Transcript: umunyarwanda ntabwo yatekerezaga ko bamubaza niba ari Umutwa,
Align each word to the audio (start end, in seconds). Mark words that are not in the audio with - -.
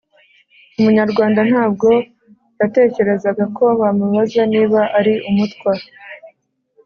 umunyarwanda 0.77 1.41
ntabwo 1.49 1.89
yatekerezaga 2.59 3.43
ko 3.57 3.65
bamubaza 3.79 4.41
niba 4.53 4.79
ari 4.97 5.13
Umutwa, 5.29 5.71